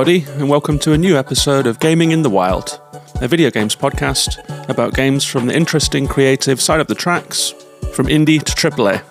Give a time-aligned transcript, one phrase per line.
[0.00, 2.80] Everybody, and welcome to a new episode of Gaming in the Wild,
[3.20, 4.38] a video games podcast
[4.70, 7.50] about games from the interesting, creative side of the tracks,
[7.92, 9.02] from indie to AAA.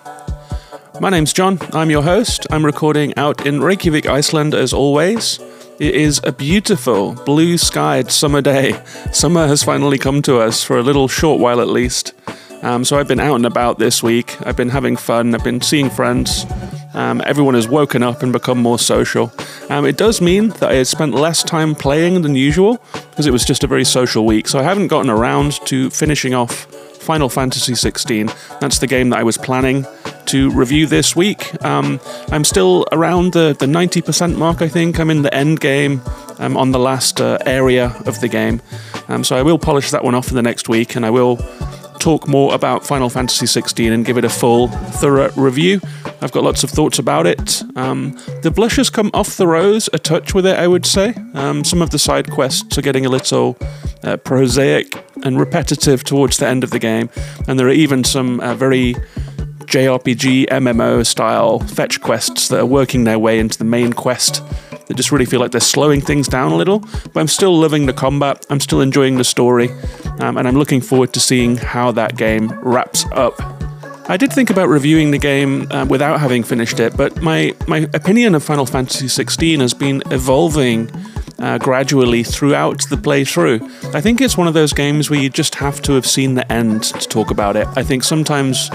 [1.00, 2.44] My name's John, I'm your host.
[2.50, 5.38] I'm recording out in Reykjavik, Iceland, as always.
[5.78, 8.82] It is a beautiful, blue skied summer day.
[9.12, 12.14] Summer has finally come to us for a little short while at least.
[12.62, 14.36] Um, so I've been out and about this week.
[14.46, 16.44] I've been having fun, I've been seeing friends.
[16.92, 19.32] Um, everyone has woken up and become more social.
[19.68, 23.44] Um, it does mean that I spent less time playing than usual because it was
[23.44, 24.48] just a very social week.
[24.48, 26.64] So I haven't gotten around to finishing off
[27.00, 28.58] Final Fantasy XVI.
[28.60, 29.86] That's the game that I was planning
[30.26, 31.62] to review this week.
[31.64, 35.00] Um, I'm still around the, the 90% mark, I think.
[35.00, 36.02] I'm in the end game.
[36.38, 38.60] I'm on the last uh, area of the game.
[39.08, 41.36] Um, so I will polish that one off in the next week and I will
[42.00, 45.80] talk more about Final Fantasy XVI and give it a full, thorough review.
[46.22, 47.62] I've got lots of thoughts about it.
[47.76, 51.14] Um, the blushes come off the rose a touch with it, I would say.
[51.34, 53.56] Um, some of the side quests are getting a little
[54.02, 57.10] uh, prosaic and repetitive towards the end of the game,
[57.46, 58.94] and there are even some uh, very
[59.70, 64.42] JRPG MMO style fetch quests that are working their way into the main quest
[64.90, 66.80] that just really feel like they're slowing things down a little.
[67.12, 69.70] But I'm still loving the combat, I'm still enjoying the story,
[70.18, 73.40] um, and I'm looking forward to seeing how that game wraps up.
[74.08, 77.88] I did think about reviewing the game uh, without having finished it, but my, my
[77.94, 80.90] opinion of Final Fantasy XVI has been evolving
[81.38, 83.94] uh, gradually throughout the playthrough.
[83.94, 86.50] I think it's one of those games where you just have to have seen the
[86.52, 87.68] end to talk about it.
[87.76, 88.70] I think sometimes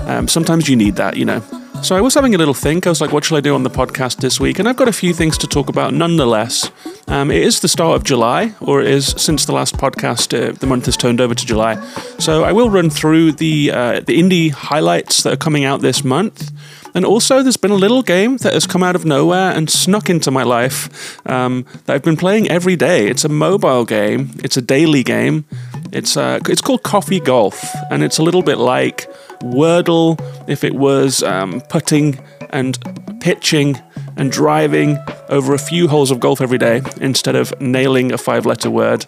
[0.00, 1.59] um, sometimes you need that, you know.
[1.82, 2.86] So I was having a little think.
[2.86, 4.58] I was like, what shall I do on the podcast this week?
[4.58, 6.70] And I've got a few things to talk about nonetheless.
[7.08, 10.52] Um, it is the start of July, or it is since the last podcast, uh,
[10.52, 11.84] the month has turned over to July.
[12.18, 16.04] So I will run through the uh, the indie highlights that are coming out this
[16.04, 16.52] month.
[16.94, 20.10] And also, there's been a little game that has come out of nowhere and snuck
[20.10, 23.08] into my life um, that I've been playing every day.
[23.08, 24.32] It's a mobile game.
[24.44, 25.44] It's a daily game.
[25.92, 29.09] It's uh, it's called Coffee Golf, and it's a little bit like
[29.42, 32.18] Wordle if it was um, putting
[32.50, 32.78] and
[33.20, 33.80] pitching
[34.16, 38.44] and driving over a few holes of golf every day instead of nailing a five
[38.46, 39.04] letter word.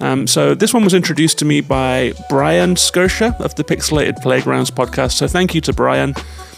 [0.00, 4.70] Um, so this one was introduced to me by Brian Scotia of the Pixelated Playgrounds
[4.70, 5.12] podcast.
[5.12, 6.14] So thank you to Brian.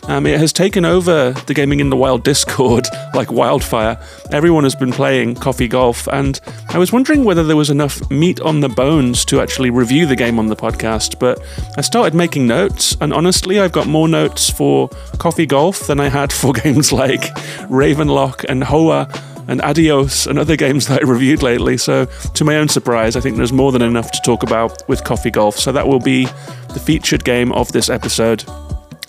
[0.06, 3.98] Um, it has taken over the Gaming in the Wild Discord like wildfire.
[4.32, 6.38] Everyone has been playing Coffee Golf, and
[6.68, 10.16] I was wondering whether there was enough meat on the bones to actually review the
[10.16, 11.18] game on the podcast.
[11.18, 11.40] But
[11.78, 14.88] I started making notes, and honestly, I've got more notes for
[15.18, 17.22] Coffee Golf than I had for games like
[17.70, 19.08] Ravenlock and Hoa
[19.48, 21.78] and Adios and other games that I reviewed lately.
[21.78, 22.04] So,
[22.34, 25.30] to my own surprise, I think there's more than enough to talk about with Coffee
[25.30, 25.56] Golf.
[25.56, 26.26] So, that will be
[26.74, 28.44] the featured game of this episode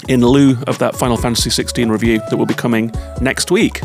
[0.07, 3.81] in lieu of that Final Fantasy XVI review that will be coming next week.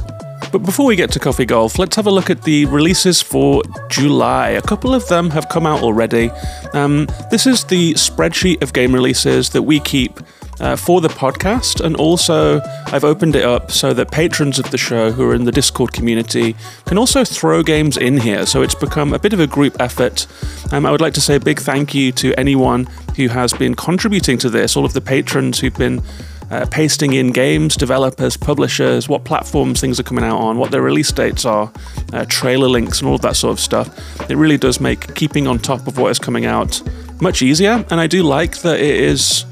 [0.53, 3.62] But before we get to Coffee Golf, let's have a look at the releases for
[3.88, 4.50] July.
[4.50, 6.31] A couple of them have come out already.
[6.75, 10.19] Um, this is the spreadsheet of game releases that we keep
[10.60, 14.78] uh, for the podcast, and also I've opened it up so that patrons of the
[14.78, 16.54] show who are in the Discord community
[16.87, 18.47] can also throw games in here.
[18.47, 20.26] So it's become a bit of a group effort.
[20.72, 23.75] Um, I would like to say a big thank you to anyone who has been
[23.75, 26.03] contributing to this, all of the patrons who've been
[26.50, 30.82] uh, pasting in games, developers, publishers, what platforms things are coming out on, what their
[30.82, 31.72] release dates are,
[32.12, 33.88] uh, trailer links, and all of that sort of stuff.
[34.28, 36.82] It really does make keeping on top of what is coming out
[37.20, 37.84] much easier.
[37.91, 39.44] And I do like that it is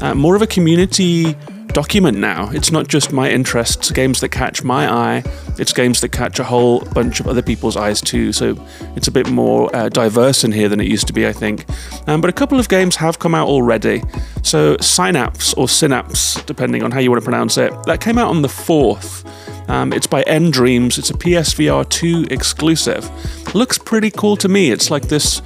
[0.00, 1.36] uh, more of a community
[1.74, 2.48] document now.
[2.50, 5.24] It's not just my interests, games that catch my eye,
[5.58, 8.32] it's games that catch a whole bunch of other people's eyes too.
[8.32, 8.56] So
[8.96, 11.66] it's a bit more uh, diverse in here than it used to be, I think.
[12.06, 14.02] Um, but a couple of games have come out already.
[14.42, 18.28] So Synapse or Synapse, depending on how you want to pronounce it, that came out
[18.28, 19.28] on the 4th.
[19.68, 23.10] Um, it's by nDreams, It's a PSVR 2 exclusive.
[23.54, 24.70] Looks pretty cool to me.
[24.70, 25.42] It's like this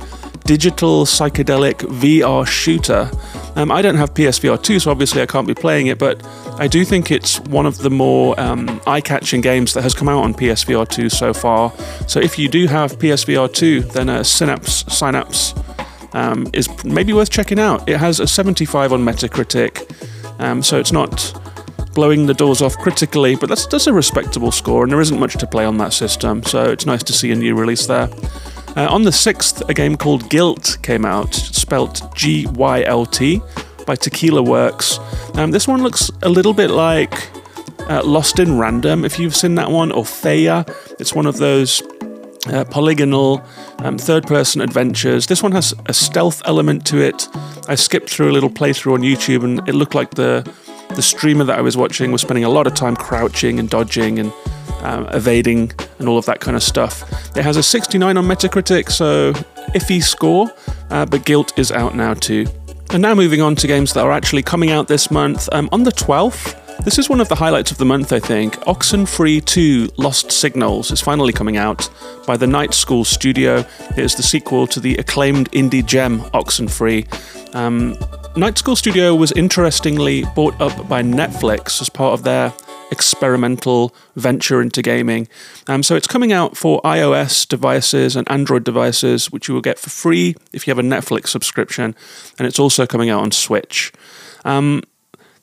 [0.49, 3.11] digital psychedelic VR shooter.
[3.55, 6.25] Um, I don't have PSVR 2, so obviously I can't be playing it, but
[6.59, 10.09] I do think it's one of the more um, eye catching games that has come
[10.09, 11.71] out on PSVR 2 so far.
[12.06, 15.53] So if you do have PSVR 2, then a Synapse, Synapse
[16.15, 17.87] um, is maybe worth checking out.
[17.87, 19.85] It has a 75 on Metacritic,
[20.41, 21.39] um, so it's not
[21.93, 25.35] blowing the doors off critically, but that's, that's a respectable score, and there isn't much
[25.35, 28.09] to play on that system, so it's nice to see a new release there.
[28.79, 33.43] Uh, on the 6th, a game called Guilt came out, spelt G Y L T,
[33.85, 35.01] by Tequila Works.
[35.35, 37.29] Um, this one looks a little bit like
[37.91, 40.65] uh, Lost in Random, if you've seen that one, or Theia.
[41.01, 41.83] It's one of those
[42.47, 43.45] uh, polygonal
[43.81, 45.27] um, third person adventures.
[45.27, 47.27] This one has a stealth element to it.
[47.67, 50.49] I skipped through a little playthrough on YouTube and it looked like the,
[50.91, 54.21] the streamer that I was watching was spending a lot of time crouching and dodging
[54.21, 54.33] and
[54.83, 57.03] um, evading and all of that kind of stuff.
[57.37, 59.33] It has a 69 on Metacritic, so
[59.75, 60.51] iffy score,
[60.91, 62.47] uh, but Guilt is out now too.
[62.91, 65.49] And now moving on to games that are actually coming out this month.
[65.53, 68.55] Um, on the 12th, this is one of the highlights of the month, I think.
[68.61, 71.91] Oxenfree 2 Lost Signals is finally coming out
[72.27, 73.65] by the Night School Studio.
[73.91, 77.07] It is the sequel to the acclaimed indie gem Oxenfree.
[77.55, 77.97] Um,
[78.37, 82.55] Night School Studio was interestingly bought up by Netflix as part of their
[82.90, 85.29] experimental venture into gaming.
[85.67, 89.79] Um, so it's coming out for iOS devices and Android devices, which you will get
[89.79, 91.94] for free if you have a Netflix subscription,
[92.38, 93.93] and it's also coming out on Switch.
[94.44, 94.82] Um,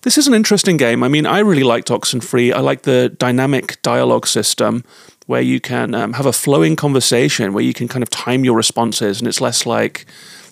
[0.01, 1.03] this is an interesting game.
[1.03, 2.53] I mean, I really liked Oxenfree.
[2.53, 4.83] I like the dynamic dialogue system
[5.25, 8.55] where you can um, have a flowing conversation where you can kind of time your
[8.55, 10.05] responses, and it's less like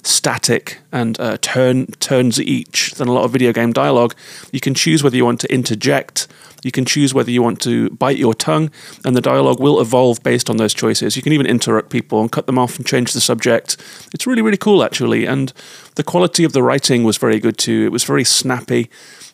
[0.04, 4.16] static and uh, turn turns each than a lot of video game dialogue.
[4.52, 6.28] You can choose whether you want to interject.
[6.64, 8.72] You can choose whether you want to bite your tongue,
[9.04, 11.18] and the dialogue will evolve based on those choices.
[11.18, 13.76] You can even interrupt people and cut them off and change the subject.
[14.14, 15.26] It's really, really cool, actually.
[15.26, 15.52] And
[15.96, 17.84] the quality of the writing was very good too.
[17.86, 18.90] It was very snappy.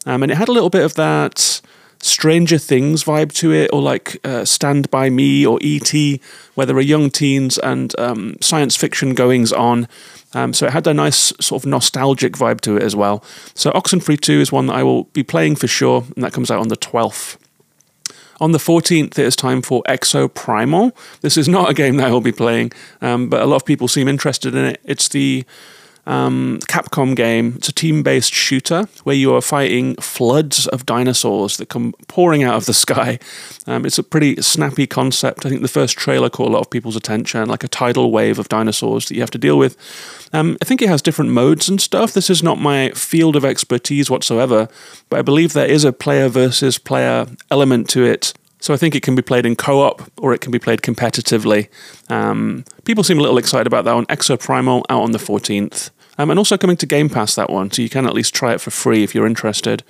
[0.06, 1.62] Um, and it had a little bit of that
[2.02, 6.22] Stranger Things vibe to it, or like uh, Stand By Me or E.T.,
[6.56, 9.88] where there are young teens and um, science fiction goings on.
[10.34, 13.24] Um, so it had a nice sort of nostalgic vibe to it as well.
[13.56, 16.52] So Oxenfree 2 is one that I will be playing for sure, and that comes
[16.52, 17.38] out on the 12th.
[18.42, 20.96] On the 14th, it is time for Exoprimal.
[21.22, 22.72] This is not a game that I will be playing,
[23.02, 24.80] um, but a lot of people seem interested in it.
[24.86, 25.46] It's the
[26.06, 27.54] um, Capcom game.
[27.58, 32.44] It's a team based shooter where you are fighting floods of dinosaurs that come pouring
[32.44, 33.20] out of the sky.
[33.68, 35.46] Um, it's a pretty snappy concept.
[35.46, 38.40] I think the first trailer caught a lot of people's attention, like a tidal wave
[38.40, 39.78] of dinosaurs that you have to deal with.
[40.34, 42.14] Um, I think it has different modes and stuff.
[42.14, 44.68] This is not my field of expertise whatsoever,
[45.10, 48.34] but I believe there is a player versus player element to it.
[48.60, 51.70] So I think it can be played in co-op or it can be played competitively.
[52.10, 54.06] Um, people seem a little excited about that one.
[54.08, 55.92] Exoprimal out on the 14th.
[56.18, 58.54] Um, and also coming to Game Pass that one, so you can at least try
[58.54, 59.84] it for free if you're interested.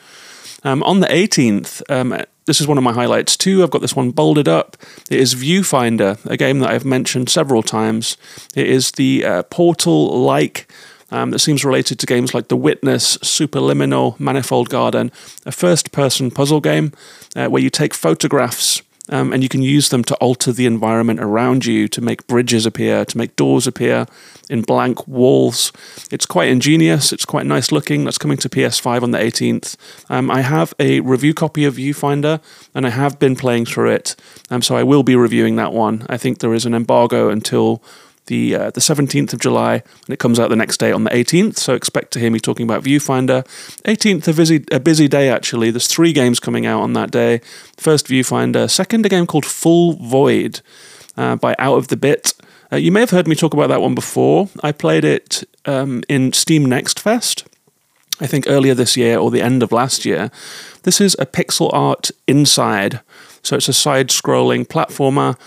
[0.63, 3.63] Um, on the 18th, um, this is one of my highlights too.
[3.63, 4.77] I've got this one bolded up.
[5.09, 8.17] It is Viewfinder, a game that I've mentioned several times.
[8.55, 10.71] It is the uh, Portal like
[11.11, 15.11] um, that seems related to games like The Witness, Superliminal, Manifold Garden,
[15.45, 16.93] a first person puzzle game
[17.35, 21.19] uh, where you take photographs um, and you can use them to alter the environment
[21.19, 24.05] around you to make bridges appear, to make doors appear
[24.49, 25.71] in blank walls.
[26.11, 28.03] It's quite ingenious, it's quite nice looking.
[28.03, 29.75] That's coming to PS5 on the 18th.
[30.09, 32.41] Um, I have a review copy of Viewfinder
[32.73, 34.15] and I have been playing through it,
[34.49, 36.05] um, so I will be reviewing that one.
[36.09, 37.83] I think there is an embargo until
[38.29, 41.09] the uh, the 17th of July, and it comes out the next day on the
[41.09, 41.57] 18th.
[41.57, 43.43] So expect to hear me talking about Viewfinder.
[43.83, 45.71] 18th, a busy a busy day actually.
[45.71, 47.41] There's three games coming out on that day.
[47.75, 48.69] First, Viewfinder.
[48.69, 50.61] Second, a game called Full Void
[51.17, 52.33] uh, by Out of the Bit.
[52.71, 54.47] Uh, you may have heard me talk about that one before.
[54.63, 57.47] I played it um, in Steam Next Fest.
[58.21, 60.29] I think earlier this year or the end of last year.
[60.83, 63.01] This is a pixel art inside.
[63.41, 65.37] So it's a side scrolling platformer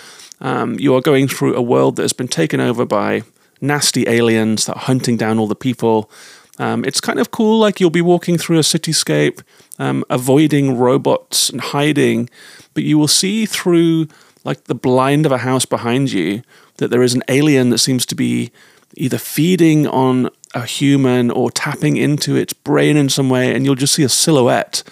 [0.42, 3.22] um, you are going through a world that has been taken over by
[3.60, 6.10] nasty aliens that are hunting down all the people.
[6.58, 9.42] Um, it's kind of cool, like you'll be walking through a cityscape,
[9.78, 12.28] um, avoiding robots and hiding,
[12.74, 14.08] but you will see through
[14.44, 16.42] like the blind of a house behind you
[16.76, 18.50] that there is an alien that seems to be
[18.96, 23.74] either feeding on a human or tapping into its brain in some way, and you'll
[23.74, 24.82] just see a silhouette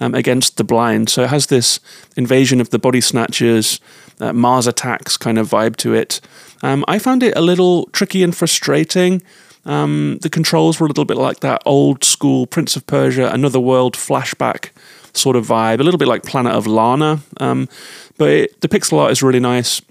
[0.00, 1.08] um, against the blind.
[1.08, 1.80] So it has this
[2.16, 3.80] invasion of the body snatchers
[4.20, 6.20] uh, Mars attacks kind of vibe to it.
[6.62, 9.22] Um, I found it a little tricky and frustrating.
[9.64, 13.60] Um, the controls were a little bit like that old school Prince of Persia, Another
[13.60, 14.70] World flashback
[15.12, 17.20] sort of vibe, a little bit like Planet of Lana.
[17.38, 17.68] Um,
[18.16, 19.82] but it, the pixel art is really nice.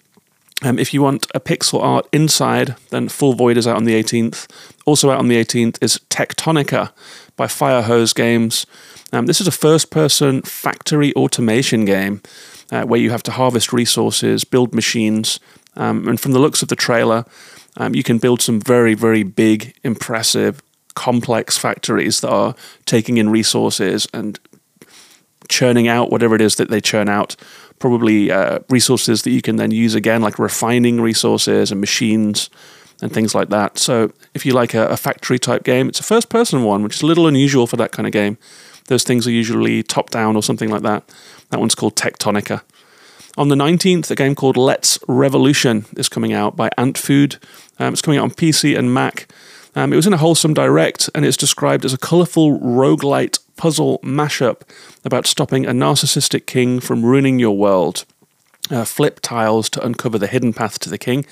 [0.64, 4.02] Um, if you want a pixel art inside, then Full Void is out on the
[4.02, 4.48] 18th.
[4.86, 6.92] Also out on the 18th is Tectonica
[7.36, 8.66] by Firehose Games.
[9.12, 12.22] Um, this is a first person factory automation game
[12.72, 15.40] uh, where you have to harvest resources, build machines.
[15.76, 17.26] Um, and from the looks of the trailer,
[17.78, 20.62] um, you can build some very, very big, impressive,
[20.96, 22.56] complex factories that are
[22.86, 24.40] taking in resources and
[25.50, 27.36] churning out whatever it is that they churn out.
[27.80, 32.50] Probably uh, resources that you can then use again, like refining resources and machines
[33.02, 33.78] and things like that.
[33.78, 36.96] So, if you like a, a factory type game, it's a first person one, which
[36.96, 38.38] is a little unusual for that kind of game.
[38.88, 41.04] Those things are usually top down or something like that.
[41.50, 42.62] That one's called Tectonica.
[43.38, 47.38] On the 19th, a game called Let's Revolution is coming out by Ant Food.
[47.80, 49.28] Um, it's coming out on PC and Mac.
[49.76, 54.00] Um, it was in a wholesome direct, and it's described as a colourful roguelite puzzle
[54.00, 54.62] mashup
[55.04, 58.06] about stopping a narcissistic king from ruining your world.
[58.72, 61.26] uh, flip tiles to uncover the hidden path to the king.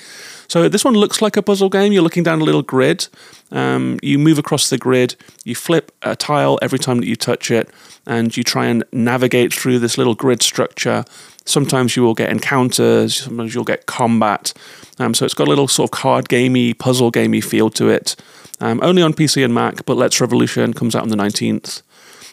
[0.47, 1.91] So this one looks like a puzzle game.
[1.91, 3.07] You're looking down a little grid.
[3.51, 5.15] Um, you move across the grid.
[5.43, 7.69] You flip a tile every time that you touch it,
[8.05, 11.05] and you try and navigate through this little grid structure.
[11.45, 13.23] Sometimes you will get encounters.
[13.23, 14.53] Sometimes you'll get combat.
[14.99, 18.15] Um, so it's got a little sort of card gamey, puzzle gamey feel to it.
[18.59, 21.81] Um, only on PC and Mac, but Let's Revolution comes out on the 19th.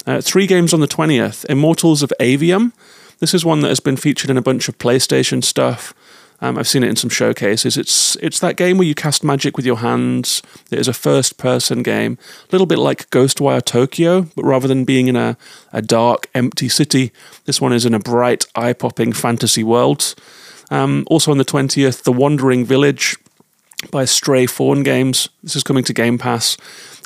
[0.06, 1.44] Uh, three games on the 20th.
[1.46, 2.72] Immortals of Avium.
[3.18, 5.92] This is one that has been featured in a bunch of PlayStation stuff.
[6.42, 7.76] Um, I've seen it in some showcases.
[7.76, 10.42] It's it's that game where you cast magic with your hands.
[10.70, 12.18] It is a first person game,
[12.48, 15.36] a little bit like Ghostwire Tokyo, but rather than being in a,
[15.72, 17.12] a dark, empty city,
[17.44, 20.14] this one is in a bright, eye popping fantasy world.
[20.70, 23.16] Um, also on the 20th, The Wandering Village
[23.90, 25.28] by Stray Fawn Games.
[25.42, 26.56] This is coming to Game Pass.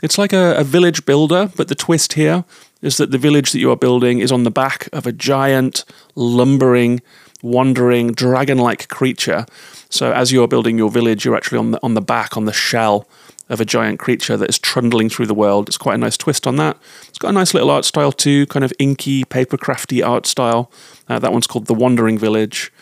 [0.02, 2.44] It's like a, a village builder, but the twist here
[2.82, 5.84] is that the village that you are building is on the back of a giant,
[6.14, 7.00] lumbering,
[7.44, 9.46] wandering, dragon like creature.
[9.90, 12.52] So as you're building your village, you're actually on the, on the back, on the
[12.52, 13.06] shell
[13.48, 15.68] of a giant creature that is trundling through the world.
[15.68, 16.78] It's quite a nice twist on that.
[17.08, 20.72] It's got a nice little art style too, kind of inky, papercrafty art style.
[21.08, 22.72] Uh, that one's called The Wandering Village.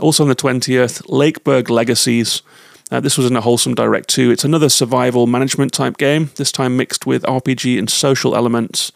[0.00, 2.42] Also on the 20th, Lakeburg Legacies.
[2.90, 4.30] Uh, this was in a Wholesome Direct 2.
[4.30, 8.90] It's another survival management type game, this time mixed with RPG and social elements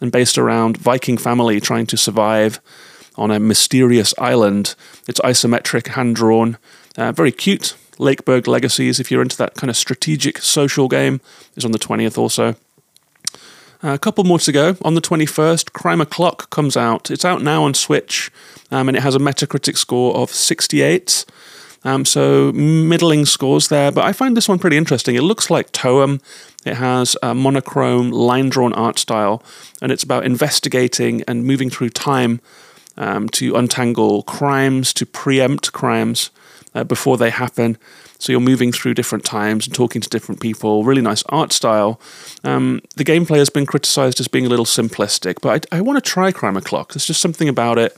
[0.00, 2.60] and based around Viking family trying to survive
[3.16, 4.74] on a mysterious island.
[5.08, 6.58] It's isometric, hand drawn,
[6.96, 7.76] uh, very cute.
[7.98, 11.20] Lakeburg Legacies, if you're into that kind of strategic social game,
[11.56, 12.56] is on the 20th also.
[13.82, 14.76] Uh, a couple more to go.
[14.82, 17.10] On the 21st, Crime O'Clock comes out.
[17.10, 18.30] It's out now on Switch,
[18.70, 21.24] um, and it has a Metacritic score of 68.
[21.84, 25.14] Um, so middling scores there, but I find this one pretty interesting.
[25.14, 26.20] It looks like Toem.
[26.64, 29.42] It has a monochrome, line drawn art style,
[29.80, 32.40] and it's about investigating and moving through time
[32.96, 36.30] um, to untangle crimes, to preempt crimes
[36.74, 37.78] uh, before they happen.
[38.18, 40.84] So you're moving through different times and talking to different people.
[40.84, 42.00] Really nice art style.
[42.44, 46.02] Um, the gameplay has been criticized as being a little simplistic, but I, I want
[46.02, 46.92] to try Crime O'Clock.
[46.92, 47.96] There's just something about it.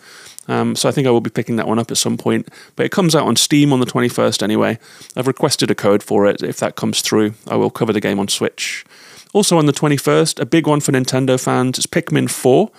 [0.48, 2.48] Um, so I think I will be picking that one up at some point.
[2.74, 4.78] But it comes out on Steam on the 21st anyway.
[5.14, 6.42] I've requested a code for it.
[6.42, 8.84] If that comes through, I will cover the game on Switch.
[9.34, 12.70] Also on the 21st, a big one for Nintendo fans, it's Pikmin 4.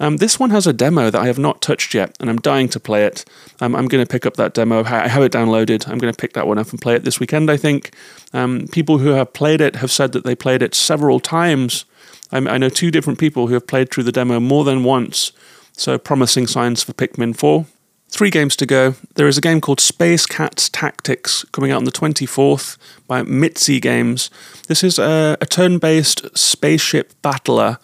[0.00, 2.68] Um, this one has a demo that I have not touched yet, and I'm dying
[2.70, 3.24] to play it.
[3.60, 4.84] Um, I'm going to pick up that demo.
[4.84, 5.88] I have it downloaded.
[5.88, 7.94] I'm going to pick that one up and play it this weekend, I think.
[8.32, 11.84] Um, people who have played it have said that they played it several times.
[12.30, 15.32] I, I know two different people who have played through the demo more than once
[15.78, 17.64] so, promising signs for Pikmin 4.
[18.08, 18.96] Three games to go.
[19.14, 22.76] There is a game called Space Cats Tactics coming out on the 24th
[23.06, 24.28] by Mitzi Games.
[24.66, 27.78] This is a, a turn based spaceship battler.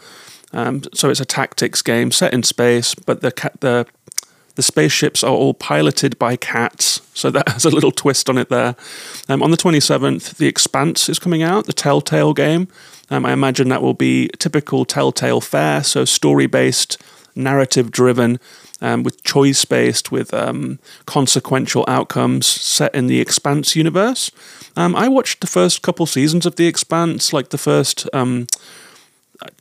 [0.55, 3.87] Um, so, it's a tactics game set in space, but the, the
[4.55, 8.49] the spaceships are all piloted by cats, so that has a little twist on it
[8.49, 8.77] there.
[9.29, 12.69] Um, on the 27th, The Expanse is coming out, the Telltale game.
[13.11, 17.03] Um, I imagine that will be typical Telltale fare, so story based
[17.35, 18.39] narrative driven,
[18.81, 24.31] um, with choice based, with um, consequential outcomes set in the Expanse universe.
[24.77, 28.09] Um, I watched the first couple seasons of The Expanse, like the first.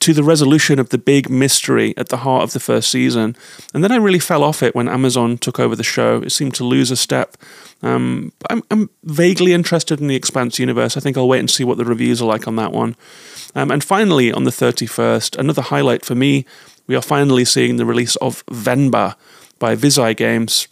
[0.02, 3.36] To the resolution of the big mystery at the heart of the first season.
[3.74, 6.22] And then I really fell off it when Amazon took over the show.
[6.22, 7.38] It seemed to lose a step.
[7.82, 10.96] Um, I'm, I'm, vaguely interested in the Expanse universe.
[10.96, 12.96] I think I'll wait and see what the reviews are like on that one.
[13.56, 16.46] Um, and finally, on the 31st, another highlight for me
[16.88, 19.16] we are finally seeing the release of Venba
[19.60, 20.68] by Visai Games.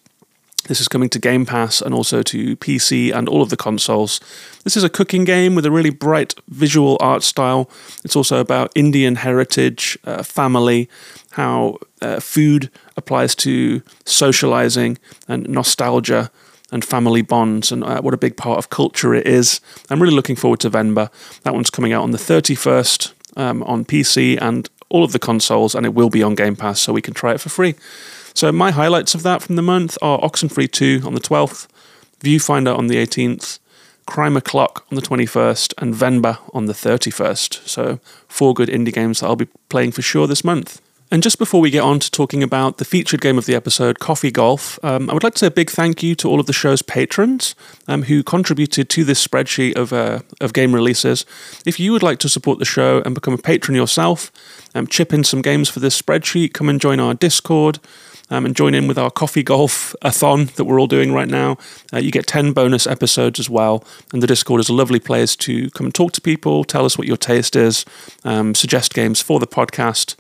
[0.68, 4.20] This is coming to Game Pass and also to PC and all of the consoles.
[4.63, 7.70] This is a cooking game with a really bright visual art style.
[8.03, 10.88] It's also about Indian heritage, uh, family,
[11.32, 16.32] how uh, food applies to socializing and nostalgia
[16.72, 19.60] and family bonds, and uh, what a big part of culture it is.
[19.89, 21.10] I'm really looking forward to Venba.
[21.44, 25.75] That one's coming out on the 31st um, on PC and all of the consoles,
[25.75, 27.75] and it will be on Game Pass, so we can try it for free.
[28.34, 31.68] So my highlights of that from the month are Oxenfree 2 on the 12th,
[32.20, 33.60] Viewfinder on the 18th,
[34.06, 37.68] Crime O'Clock on the 21st, and Venba on the 31st.
[37.68, 40.82] So four good indie games that I'll be playing for sure this month.
[41.14, 44.00] And just before we get on to talking about the featured game of the episode,
[44.00, 46.46] Coffee Golf, um, I would like to say a big thank you to all of
[46.46, 47.54] the show's patrons
[47.90, 51.26] um, who contributed to this spreadsheet of, uh, of game releases.
[51.66, 54.32] If you would like to support the show and become a patron yourself,
[54.74, 57.80] um, chip in some games for this spreadsheet, come and join our Discord.
[58.32, 61.28] Um, and join in with our coffee golf a thon that we're all doing right
[61.28, 61.58] now.
[61.94, 63.84] Uh, you get 10 bonus episodes as well.
[64.12, 66.98] And the Discord is a lovely place to come and talk to people, tell us
[66.98, 67.86] what your taste is,
[68.24, 70.16] um, suggest games for the podcast.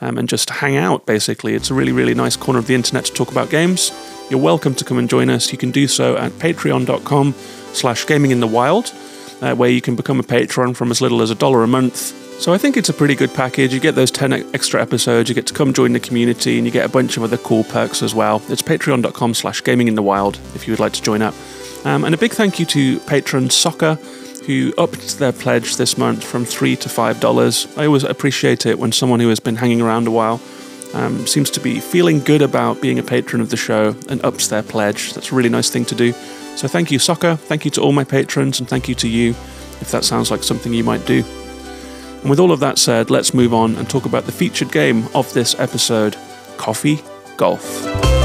[0.00, 1.54] Um, and just hang out basically.
[1.54, 3.92] It's a really, really nice corner of the internet to talk about games.
[4.30, 5.52] You're welcome to come and join us.
[5.52, 7.34] You can do so at patreon.com
[7.72, 8.92] slash gaming in the wild,
[9.40, 12.21] uh, where you can become a patron from as little as a dollar a month.
[12.38, 13.72] So I think it's a pretty good package.
[13.72, 16.72] You get those 10 extra episodes, you get to come join the community, and you
[16.72, 18.42] get a bunch of other cool perks as well.
[18.48, 21.34] It's patreon.com slash gaming in the wild if you would like to join up.
[21.84, 23.94] Um, and a big thank you to patron Soccer,
[24.46, 27.66] who upped their pledge this month from three to five dollars.
[27.76, 30.40] I always appreciate it when someone who has been hanging around a while
[30.94, 34.48] um, seems to be feeling good about being a patron of the show and ups
[34.48, 35.12] their pledge.
[35.14, 36.12] That's a really nice thing to do.
[36.56, 37.36] So thank you, Soccer.
[37.36, 39.30] Thank you to all my patrons, and thank you to you
[39.80, 41.24] if that sounds like something you might do.
[42.22, 45.08] And with all of that said, let's move on and talk about the featured game
[45.14, 46.16] of this episode
[46.56, 47.02] Coffee
[47.36, 48.21] Golf.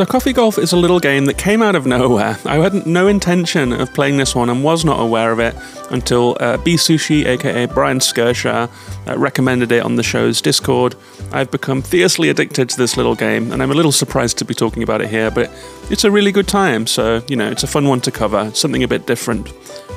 [0.00, 2.38] So, Coffee Golf is a little game that came out of nowhere.
[2.46, 5.54] I had no intention of playing this one and was not aware of it
[5.90, 8.70] until uh, B Sushi, aka Brian Skirsha,
[9.06, 10.94] uh, recommended it on the show's Discord.
[11.32, 14.54] I've become fiercely addicted to this little game, and I'm a little surprised to be
[14.54, 15.50] talking about it here, but
[15.90, 16.86] it's a really good time.
[16.86, 19.50] So, you know, it's a fun one to cover, something a bit different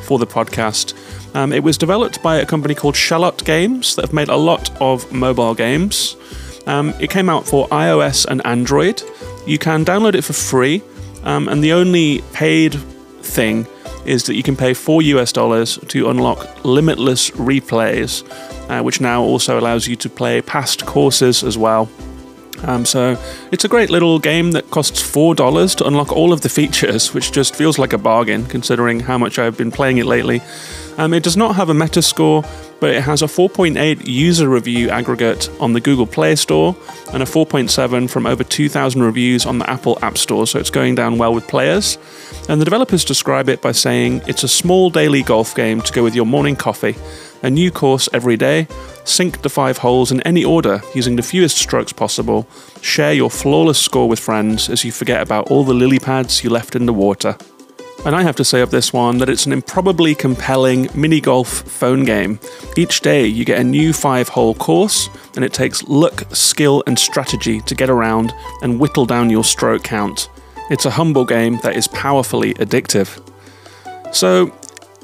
[0.03, 0.95] for the podcast.
[1.33, 4.69] Um, it was developed by a company called Shallot Games that have made a lot
[4.81, 6.17] of mobile games.
[6.67, 9.01] Um, it came out for iOS and Android.
[9.45, 10.81] You can download it for free,
[11.23, 12.75] um, and the only paid
[13.21, 13.67] thing
[14.05, 18.23] is that you can pay four US dollars to unlock limitless replays,
[18.69, 21.89] uh, which now also allows you to play past courses as well.
[22.63, 23.17] Um, so
[23.51, 27.13] it's a great little game that costs four dollars to unlock all of the features,
[27.13, 30.41] which just feels like a bargain considering how much I've been playing it lately.
[30.97, 32.47] Um, it does not have a Metascore,
[32.79, 36.75] but it has a 4.8 user review aggregate on the Google Play Store
[37.13, 40.93] and a 4.7 from over 2,000 reviews on the Apple App Store, so it's going
[40.93, 41.97] down well with players.
[42.49, 46.03] And the developers describe it by saying it's a small daily golf game to go
[46.03, 46.95] with your morning coffee,
[47.43, 48.67] a new course every day,
[49.03, 52.47] sink the five holes in any order using the fewest strokes possible,
[52.81, 56.49] share your flawless score with friends as you forget about all the lily pads you
[56.49, 57.37] left in the water.
[58.05, 61.47] And I have to say of this one that it's an improbably compelling mini golf
[61.47, 62.37] phone game.
[62.75, 66.99] Each day you get a new five hole course, and it takes luck, skill, and
[66.99, 70.29] strategy to get around and whittle down your stroke count.
[70.69, 73.21] It's a humble game that is powerfully addictive.
[74.13, 74.51] So,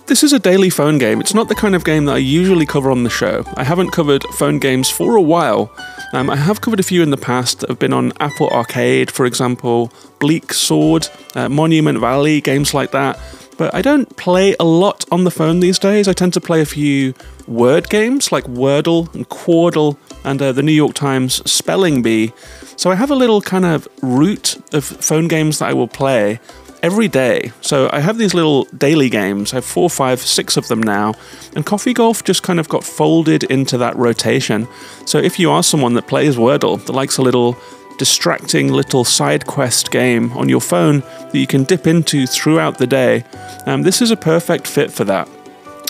[0.10, 1.22] this is a daily phone game.
[1.22, 3.44] It's not the kind of game that I usually cover on the show.
[3.56, 5.72] I haven't covered phone games for a while.
[6.14, 9.12] Um, I have covered a few in the past that have been on Apple Arcade,
[9.12, 13.20] for example, Bleak Sword, uh, Monument Valley, games like that.
[13.60, 16.08] But I don't play a lot on the phone these days.
[16.08, 17.14] I tend to play a few
[17.48, 22.34] word games like Wordle and Quordle and uh, the New York Times Spelling Bee.
[22.78, 26.40] So I have a little kind of route of phone games that I will play
[26.82, 27.52] every day.
[27.62, 29.54] So I have these little daily games.
[29.54, 31.14] I have four, five, six of them now.
[31.56, 34.68] And Coffee Golf just kind of got folded into that rotation.
[35.06, 37.58] So if you are someone that plays Wordle, that likes a little
[37.98, 42.88] distracting little side quest game on your phone that you can dip into throughout the
[42.88, 43.24] day,
[43.66, 45.30] um, this is a perfect fit for that.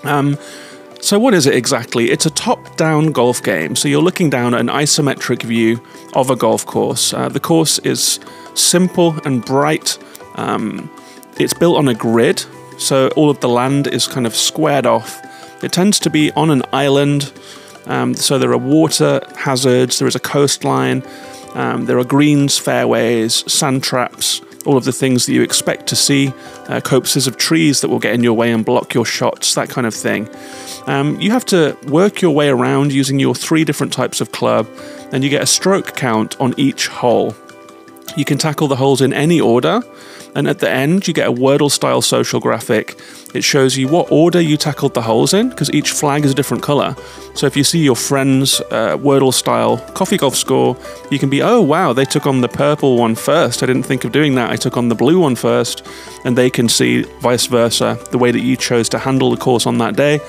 [0.04, 0.38] Um,
[1.02, 2.12] so, what is it exactly?
[2.12, 3.76] It's a top down golf game.
[3.76, 5.82] So, you're looking down at an isometric view
[6.14, 7.14] of a golf course.
[7.14, 8.20] Uh, the course is
[8.54, 9.98] simple and bright
[10.40, 10.90] um,
[11.38, 12.44] it's built on a grid,
[12.78, 15.22] so all of the land is kind of squared off.
[15.64, 17.32] It tends to be on an island,
[17.86, 21.04] um, so there are water hazards, there is a coastline,
[21.56, 25.96] um, there are greens, fairways, sand traps, all of the things that you expect to
[25.96, 26.34] see,
[26.68, 29.70] uh, copses of trees that will get in your way and block your shots, that
[29.70, 30.30] kind of thing.
[30.88, 34.68] Um, you have to work your way around using your three different types of club,
[35.12, 37.36] and you get a stroke count on each hole.
[38.16, 39.82] You can tackle the holes in any order,
[40.36, 43.00] and at the end, you get a Wordle style social graphic.
[43.34, 46.34] It shows you what order you tackled the holes in, because each flag is a
[46.34, 46.96] different color.
[47.36, 50.76] So if you see your friend's uh, Wordle style coffee golf score,
[51.12, 53.62] you can be, oh wow, they took on the purple one first.
[53.64, 54.50] I didn't think of doing that.
[54.52, 55.86] I took on the blue one first.
[56.26, 59.66] And they can see vice versa, the way that you chose to handle the course
[59.66, 60.20] on that day.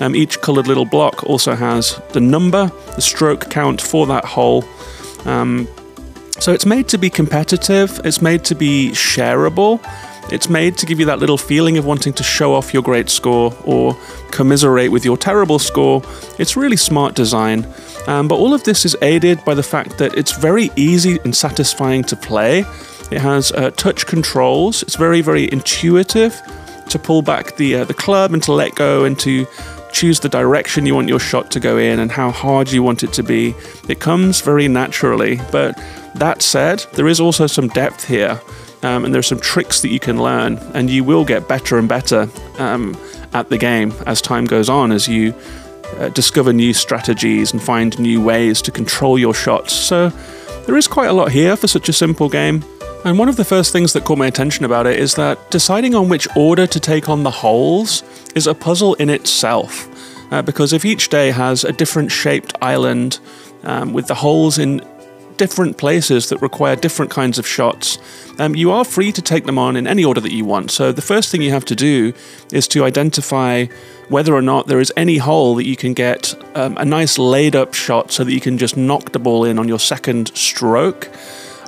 [0.00, 4.64] Um, each colored little block also has the number, the stroke count for that hole.
[5.24, 5.68] Um,
[6.38, 9.80] so it's made to be competitive, it's made to be shareable,
[10.32, 13.10] it's made to give you that little feeling of wanting to show off your great
[13.10, 13.96] score or
[14.30, 16.02] commiserate with your terrible score.
[16.38, 17.66] It's really smart design.
[18.06, 21.36] Um, but all of this is aided by the fact that it's very easy and
[21.36, 22.60] satisfying to play.
[23.10, 24.82] It has uh, touch controls.
[24.82, 26.40] It's very, very intuitive
[26.88, 29.46] to pull back the uh, the club and to let go and to
[29.92, 33.02] choose the direction you want your shot to go in and how hard you want
[33.02, 33.54] it to be.
[33.88, 35.40] It comes very naturally.
[35.52, 35.78] But
[36.16, 38.40] that said, there is also some depth here.
[38.82, 41.88] Um, and are some tricks that you can learn, and you will get better and
[41.88, 42.94] better um,
[43.32, 45.34] at the game as time goes on, as you
[45.96, 49.72] uh, discover new strategies and find new ways to control your shots.
[49.72, 50.10] So
[50.66, 52.62] there is quite a lot here for such a simple game.
[53.04, 55.94] And one of the first things that caught my attention about it is that deciding
[55.94, 58.02] on which order to take on the holes
[58.34, 59.88] is a puzzle in itself.
[60.32, 63.18] Uh, because if each day has a different shaped island
[63.62, 64.80] um, with the holes in
[65.36, 67.98] different places that require different kinds of shots,
[68.38, 70.70] um, you are free to take them on in any order that you want.
[70.70, 72.12] So the first thing you have to do
[72.52, 73.66] is to identify
[74.08, 77.56] whether or not there is any hole that you can get um, a nice laid
[77.56, 81.10] up shot so that you can just knock the ball in on your second stroke.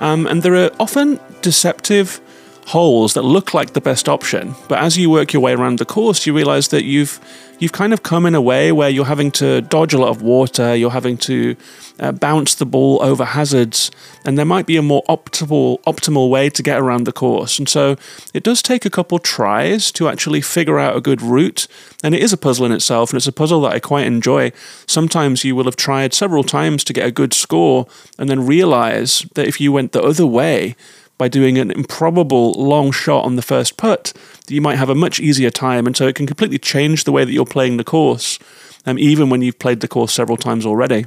[0.00, 2.20] Um, and there are often deceptive
[2.66, 5.85] holes that look like the best option, but as you work your way around the
[5.85, 7.20] course, you realize that you've
[7.59, 10.20] you've kind of come in a way where you're having to dodge a lot of
[10.20, 11.57] water, you're having to
[12.00, 13.90] uh, bounce the ball over hazards,
[14.24, 17.59] and there might be a more optimal optimal way to get around the course.
[17.61, 17.96] And so
[18.35, 21.68] it does take a couple tries to actually figure out a good route,
[22.02, 24.50] and it is a puzzle in itself, and it's a puzzle that I quite enjoy.
[24.87, 27.87] Sometimes you will have tried several times to get a good score,
[28.18, 30.74] and then realize that if you went the other way,
[31.18, 34.12] by doing an improbable long shot on the first putt,
[34.46, 35.87] that you might have a much easier time.
[35.87, 38.38] And so it can completely change the way that you're playing the course,
[38.85, 41.07] um, even when you've played the course several times already.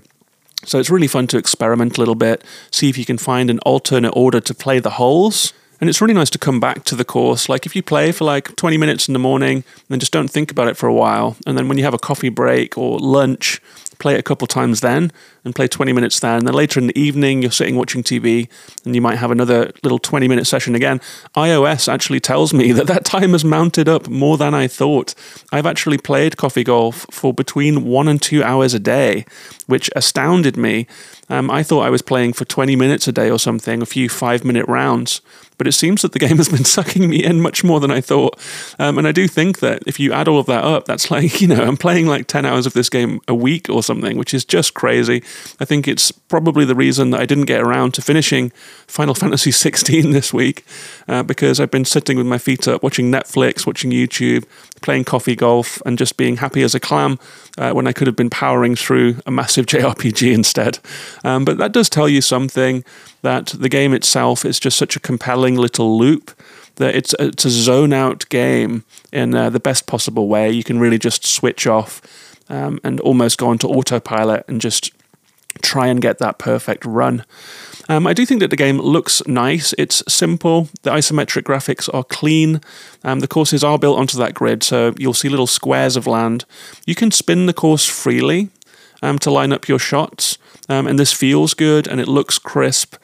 [0.65, 3.59] So it's really fun to experiment a little bit, see if you can find an
[3.59, 5.53] alternate order to play the holes.
[5.79, 7.47] And it's really nice to come back to the course.
[7.47, 10.51] Like if you play for like 20 minutes in the morning, then just don't think
[10.51, 11.37] about it for a while.
[11.47, 13.61] And then when you have a coffee break or lunch,
[13.99, 15.11] play it a couple times then
[15.43, 16.37] and play 20 minutes there.
[16.37, 18.49] And then later in the evening, you're sitting watching TV
[18.85, 20.99] and you might have another little 20 minute session again.
[21.35, 25.13] iOS actually tells me that that time has mounted up more than I thought.
[25.51, 29.25] I've actually played coffee golf for between one and two hours a day,
[29.67, 30.87] which astounded me.
[31.29, 34.09] Um, I thought I was playing for 20 minutes a day or something, a few
[34.09, 35.21] five minute rounds
[35.59, 38.01] but it seems that the game has been sucking me in much more than I
[38.01, 38.39] thought.
[38.79, 41.39] Um, and I do think that if you add all of that up, that's like,
[41.39, 44.33] you know, I'm playing like 10 hours of this game a week or something, which
[44.33, 45.21] is just crazy.
[45.59, 48.49] I think it's probably the reason that I didn't get around to finishing
[48.87, 50.65] Final Fantasy 16 this week,
[51.07, 54.45] uh, because I've been sitting with my feet up, watching Netflix, watching YouTube,
[54.81, 57.19] playing coffee golf, and just being happy as a clam
[57.59, 60.79] uh, when I could have been powering through a massive JRPG instead.
[61.23, 62.83] Um, but that does tell you something
[63.21, 66.31] that the game itself is just such a compelling little loop
[66.75, 70.49] that it's it's a zone out game in uh, the best possible way.
[70.49, 72.01] You can really just switch off
[72.47, 74.93] um, and almost go onto autopilot and just
[75.61, 77.25] try and get that perfect run.
[77.89, 79.73] Um, I do think that the game looks nice.
[79.77, 80.69] It's simple.
[80.83, 82.61] The isometric graphics are clean.
[83.03, 86.45] Um, the courses are built onto that grid, so you'll see little squares of land.
[86.85, 88.49] You can spin the course freely
[89.01, 90.37] um, to line up your shots,
[90.69, 92.95] um, and this feels good and it looks crisp.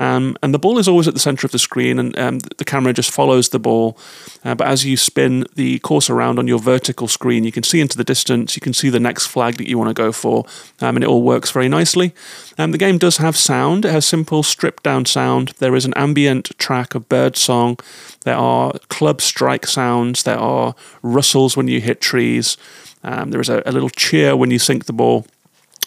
[0.00, 2.64] Um, and the ball is always at the center of the screen, and um, the
[2.64, 3.98] camera just follows the ball.
[4.42, 7.80] Uh, but as you spin the course around on your vertical screen, you can see
[7.80, 10.46] into the distance, you can see the next flag that you want to go for,
[10.80, 12.14] um, and it all works very nicely.
[12.56, 15.52] Um, the game does have sound, it has simple stripped down sound.
[15.58, 17.78] There is an ambient track of bird song,
[18.22, 22.56] there are club strike sounds, there are rustles when you hit trees.
[23.02, 25.26] Um, there is a, a little cheer when you sink the ball.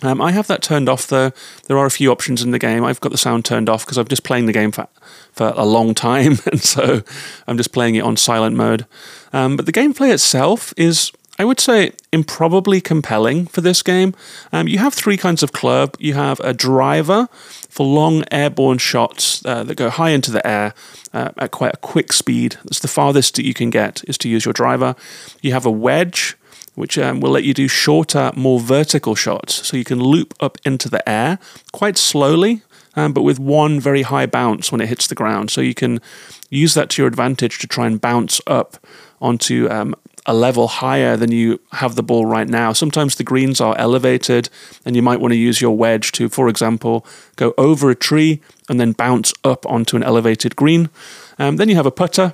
[0.02, 1.32] Um, I have that turned off though.
[1.68, 2.84] There are a few options in the game.
[2.84, 4.88] I've got the sound turned off because I'm just playing the game for
[5.32, 7.02] for a long time, and so
[7.48, 8.86] I'm just playing it on silent mode.
[9.32, 14.14] Um, but the gameplay itself is, I would say, improbably compelling for this game.
[14.52, 15.96] Um, you have three kinds of club.
[16.00, 17.28] You have a driver
[17.70, 20.76] for long airborne shots uh, that go high into the air
[21.14, 22.58] uh, at quite a quick speed.
[22.64, 24.96] That's the farthest that you can get is to use your driver.
[25.42, 26.36] You have a wedge
[26.76, 29.68] which um, will let you do shorter, more vertical shots.
[29.68, 31.40] So you can loop up into the air
[31.72, 32.62] quite slowly,
[32.96, 35.52] um, but with one very high bounce when it hits the ground.
[35.52, 36.02] So you can
[36.50, 38.78] use that to your advantage to try and bounce up
[39.22, 42.74] onto um, a level higher than you have the ball right now.
[42.74, 44.50] Sometimes the greens are elevated,
[44.86, 47.06] and you might want to use your wedge to, for example,
[47.36, 50.90] go over a tree and then bounce up onto an elevated green.
[51.38, 52.34] Um, then you have a putter.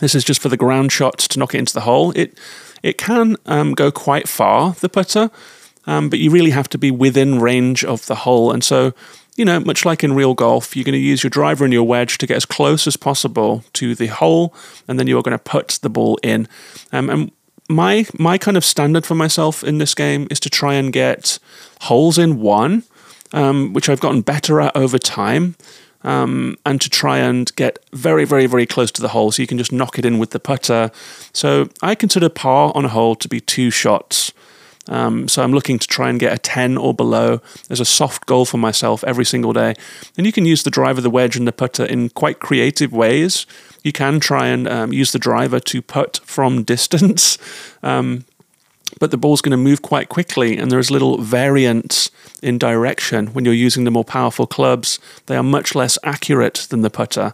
[0.00, 2.12] This is just for the ground shots to knock it into the hole.
[2.12, 2.38] It
[2.82, 5.30] it can um, go quite far, the putter,
[5.86, 8.52] um, but you really have to be within range of the hole.
[8.52, 8.92] And so,
[9.36, 11.86] you know, much like in real golf, you're going to use your driver and your
[11.86, 14.54] wedge to get as close as possible to the hole,
[14.86, 16.48] and then you're going to put the ball in.
[16.92, 17.32] Um, and
[17.68, 21.38] my my kind of standard for myself in this game is to try and get
[21.82, 22.82] holes in one,
[23.32, 25.54] um, which I've gotten better at over time.
[26.08, 29.46] Um, and to try and get very, very, very close to the hole so you
[29.46, 30.90] can just knock it in with the putter.
[31.34, 34.32] So I consider par on a hole to be two shots.
[34.88, 38.24] Um, so I'm looking to try and get a 10 or below as a soft
[38.24, 39.74] goal for myself every single day.
[40.16, 43.46] And you can use the driver, the wedge, and the putter in quite creative ways.
[43.84, 47.36] You can try and um, use the driver to putt from distance.
[47.82, 48.24] Um,
[48.98, 52.10] but the ball's going to move quite quickly, and there's little variance
[52.42, 54.98] in direction when you're using the more powerful clubs.
[55.26, 57.32] They are much less accurate than the putter.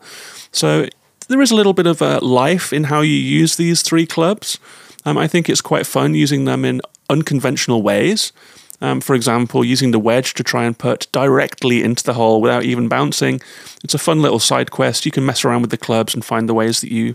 [0.52, 0.86] So
[1.28, 4.58] there is a little bit of a life in how you use these three clubs.
[5.04, 8.32] Um, I think it's quite fun using them in unconventional ways.
[8.80, 12.64] Um, for example, using the wedge to try and put directly into the hole without
[12.64, 13.40] even bouncing.
[13.82, 15.06] It's a fun little side quest.
[15.06, 17.14] You can mess around with the clubs and find the ways that you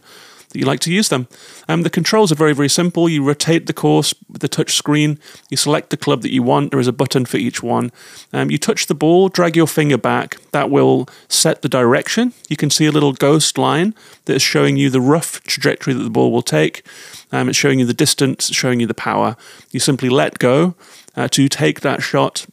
[0.50, 1.28] that you like to use them.
[1.68, 3.08] Um, the controls are very, very simple.
[3.08, 5.20] You rotate the course with the touch screen.
[5.50, 6.72] You select the club that you want.
[6.72, 7.92] There is a button for each one.
[8.34, 10.38] Um, you touch the ball, drag your finger back.
[10.52, 12.34] That will set the direction.
[12.50, 13.94] You can see a little ghost line
[14.26, 16.84] that is showing you the rough trajectory that the ball will take.
[17.32, 19.38] Um, it's showing you the distance, showing you the power.
[19.72, 20.74] You simply let go
[21.16, 22.48] uh, to take that shot.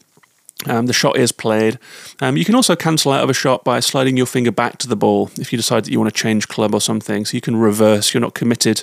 [0.64, 1.78] Um, the shot is played.
[2.20, 4.88] Um, you can also cancel out of a shot by sliding your finger back to
[4.88, 7.26] the ball if you decide that you want to change club or something.
[7.26, 8.82] So you can reverse, you're not committed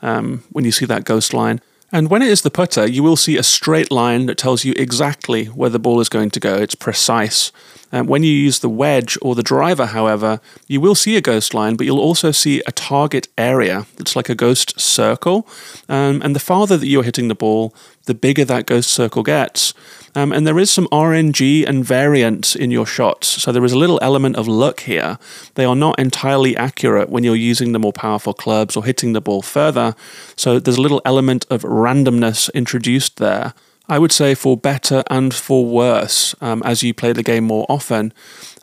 [0.00, 1.60] um, when you see that ghost line.
[1.92, 4.72] And when it is the putter, you will see a straight line that tells you
[4.76, 6.54] exactly where the ball is going to go.
[6.56, 7.52] It's precise.
[7.92, 11.54] Um, when you use the wedge or the driver, however, you will see a ghost
[11.54, 15.46] line, but you'll also see a target area that's like a ghost circle.
[15.88, 17.74] Um, and the farther that you're hitting the ball,
[18.06, 19.74] the bigger that ghost circle gets.
[20.14, 23.28] Um, and there is some RNG and variance in your shots.
[23.28, 25.18] So there is a little element of luck here.
[25.54, 29.20] They are not entirely accurate when you're using the more powerful clubs or hitting the
[29.20, 29.94] ball further.
[30.36, 33.54] So there's a little element of randomness introduced there.
[33.90, 37.66] I would say for better and for worse um, as you play the game more
[37.68, 38.12] often.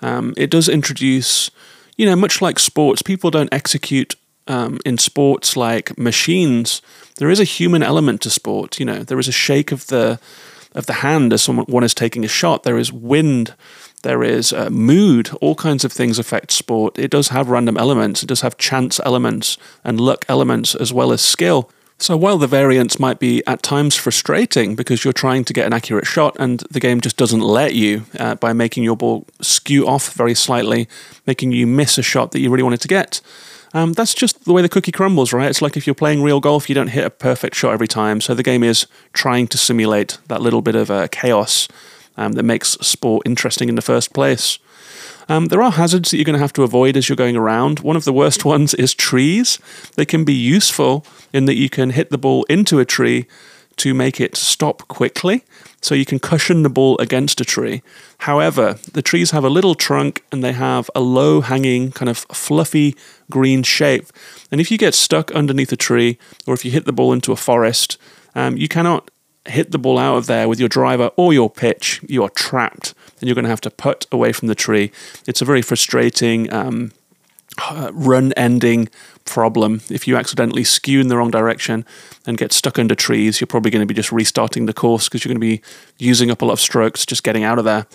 [0.02, 1.52] Um, it does introduce,
[1.98, 4.16] you know, much like sports, people don't execute
[4.48, 6.82] um, in sports like machines.
[7.18, 8.80] There is a human element to sport.
[8.80, 10.20] You know, there is a shake of the
[10.74, 12.64] of the hand as someone one is taking a shot.
[12.64, 13.54] There is wind.
[14.04, 15.30] There is uh, mood.
[15.42, 16.98] All kinds of things affect sport.
[16.98, 18.24] It does have random elements.
[18.24, 21.70] It does have chance elements and luck elements as well as skill.
[22.00, 25.74] So while the variance might be at times frustrating because you're trying to get an
[25.74, 29.88] accurate shot and the game just doesn't let you uh, by making your ball skew
[29.88, 30.88] off very slightly,
[31.26, 33.20] making you miss a shot that you really wanted to get.
[33.74, 35.50] Um, that's just the way the cookie crumbles, right?
[35.50, 38.22] It's like if you're playing real golf, you don't hit a perfect shot every time.
[38.22, 41.68] So the game is trying to simulate that little bit of uh, chaos
[42.16, 44.60] um, that makes sport interesting in the first place.
[45.30, 47.80] Um, there are hazards that you're going to have to avoid as you're going around.
[47.80, 49.60] One of the worst ones is trees.
[49.96, 53.28] They can be useful in that you can hit the ball into a tree
[53.78, 55.44] to make it stop quickly.
[55.82, 57.84] So you can cushion the ball against a tree.
[58.20, 62.18] However, the trees have a little trunk and they have a low hanging, kind of
[62.18, 62.96] fluffy
[63.30, 64.08] green shape.
[64.52, 67.32] And if you get stuck underneath a tree or if you hit the ball into
[67.32, 68.00] a forest,
[68.34, 69.12] um, you cannot
[69.46, 72.02] hit the ball out of there with your driver or your pitch.
[72.08, 74.92] You are trapped and you're going to have to put away from the tree.
[75.28, 76.92] It's a very frustrating, um,
[77.60, 78.90] uh, run ending
[79.26, 79.82] problem.
[79.90, 81.86] If you accidentally skew in the wrong direction
[82.26, 85.24] and get stuck under trees, you're probably going to be just restarting the course because
[85.24, 85.62] you're going to be
[85.98, 87.86] using up a lot of strokes just getting out of there.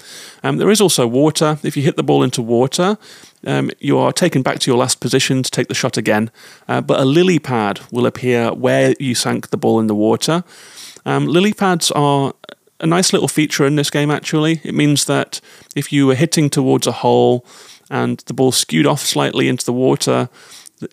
[0.43, 1.59] Um, there is also water.
[1.63, 2.99] If you hit the ball into water,
[3.47, 6.31] um, you are taken back to your last position to take the shot again,
[6.69, 10.45] uh, but a lily pad will appear where you sank the ball in the water.
[11.05, 12.35] Um, lily pads are
[12.83, 14.61] a nice little feature in this game, actually.
[14.65, 15.41] It means that
[15.75, 17.47] if you were hitting towards a hole
[17.89, 20.29] and the ball skewed off slightly into the water,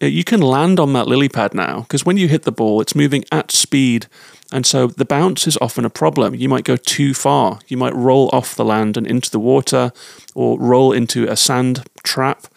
[0.02, 2.80] uh, you can land on that lily pad now because when you hit the ball,
[2.80, 4.06] it's moving at speed.
[4.52, 6.36] And so the bounce is often a problem.
[6.36, 7.60] You might go too far.
[7.68, 9.92] You might roll off the land and into the water
[10.36, 12.48] or roll into a sand trap.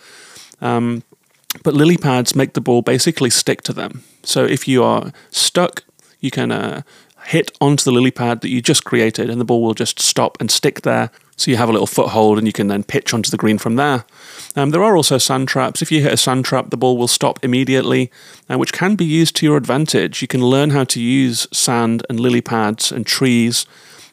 [0.60, 1.02] Um,
[1.64, 4.04] but lily pads make the ball basically stick to them.
[4.22, 5.84] So if you are stuck,
[6.20, 6.82] you can uh,
[7.24, 10.36] hit onto the lily pad that you just created, and the ball will just stop
[10.40, 11.10] and stick there.
[11.36, 13.76] So you have a little foothold, and you can then pitch onto the green from
[13.76, 14.04] there.
[14.54, 15.82] Um, there are also sand traps.
[15.82, 18.10] If you hit a sand trap, the ball will stop immediately,
[18.50, 20.22] uh, which can be used to your advantage.
[20.22, 23.66] You can learn how to use sand and lily pads and trees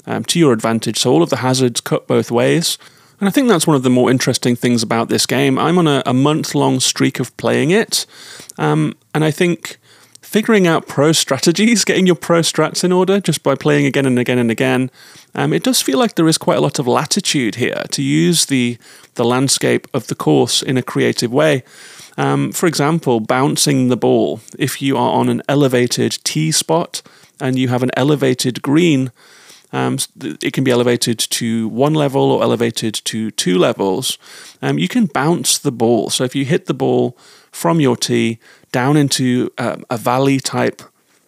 [0.06, 1.00] um, to your advantage.
[1.00, 2.78] So all of the hazards cut both ways.
[3.20, 5.60] And I think that's one of the more interesting things about this game.
[5.60, 8.06] I'm on a, a month long streak of playing it,
[8.58, 9.78] um, and I think
[10.30, 14.20] figuring out pro strategies, getting your pro strats in order just by playing again and
[14.20, 14.92] again and again.
[15.34, 18.46] Um, it does feel like there is quite a lot of latitude here to use
[18.46, 18.78] the
[19.16, 21.64] the landscape of the course in a creative way.
[22.16, 24.40] Um, for example, bouncing the ball.
[24.60, 27.02] If you are on an elevated tee spot
[27.40, 29.12] and you have an elevated green,
[29.74, 29.98] um,
[30.44, 34.20] it can be elevated to one level or elevated to two levels.
[34.62, 36.12] Um, you can bounce the ball.
[36.12, 37.18] So if you hit the ball
[37.52, 38.40] from your tee
[38.72, 40.82] down into uh, a valley type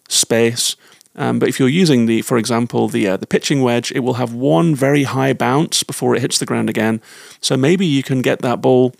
[0.08, 0.76] space,
[1.14, 4.14] um, but if you're using the, for example, the uh, the pitching wedge, it will
[4.14, 7.00] have one very high bounce before it hits the ground again.
[7.40, 8.94] So maybe you can get that ball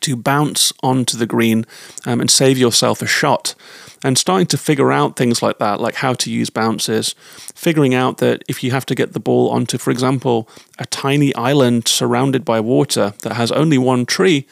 [0.00, 1.66] to bounce onto the green
[2.06, 3.56] um, and save yourself a shot
[4.04, 7.14] and starting to figure out things like that, like how to use bounces,
[7.54, 11.34] figuring out that if you have to get the ball onto, for example, a tiny
[11.34, 14.46] island surrounded by water that has only one tree,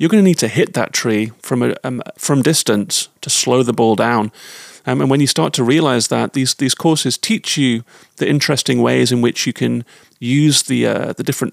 [0.00, 3.62] you're going to need to hit that tree from a, um, from distance to slow
[3.62, 4.32] the ball down.
[4.86, 7.84] Um, and when you start to realize that, these these courses teach you
[8.16, 9.84] the interesting ways in which you can
[10.18, 11.52] use the uh, the different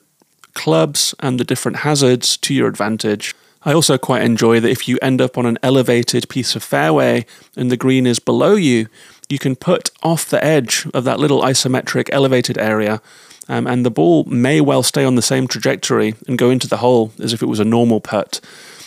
[0.54, 3.36] clubs and the different hazards to your advantage.
[3.64, 7.26] I also quite enjoy that if you end up on an elevated piece of fairway
[7.58, 8.88] and the green is below you,
[9.28, 13.02] you can put off the edge of that little isometric elevated area,
[13.50, 16.78] um, and the ball may well stay on the same trajectory and go into the
[16.78, 18.40] hole as if it was a normal putt.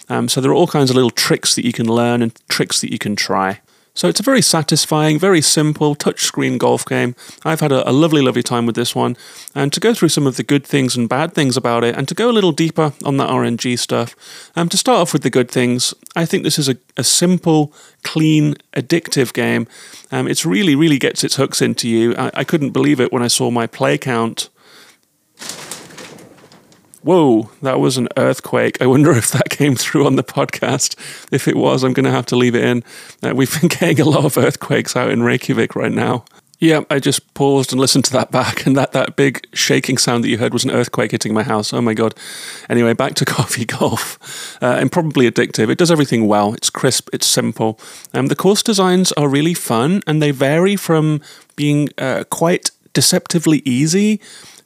[0.09, 2.81] Um, so there are all kinds of little tricks that you can learn and tricks
[2.81, 3.61] that you can try.
[4.01, 7.15] So it's a very satisfying, very simple touchscreen golf game.
[7.45, 9.15] I've had a, a, lovely, lovely time with this one.
[9.55, 12.09] And to go through some of the good things and bad things about it, and
[12.09, 14.17] to go a little deeper on that RNG stuff,
[14.57, 17.75] um, to start off with the good things, I think this is a, a simple,
[18.03, 19.69] clean, addictive game.
[20.11, 22.17] Um, it's really, really gets its hooks into you.
[22.17, 24.49] I, I couldn't believe it when I saw my play count
[27.03, 28.81] Whoa, that was an earthquake.
[28.83, 30.97] I wonder if that came through on the podcast.
[31.33, 32.85] If it was, I'm going to have to leave it in.
[33.23, 36.25] Uh, we've been getting a lot of earthquakes out in Reykjavik right now.
[36.59, 40.23] Yeah, I just paused and listened to that back, and that, that big shaking sound
[40.23, 41.73] that you heard was an earthquake hitting my house.
[41.73, 42.15] Oh my god.
[42.69, 44.59] Anyway, back to coffee golf.
[44.63, 45.71] Uh, and probably addictive.
[45.71, 46.53] It does everything well.
[46.53, 47.81] It's crisp, it's simple.
[48.13, 51.23] Um, the course designs are really fun, and they vary from
[51.57, 54.21] being uh, quite deceptively easy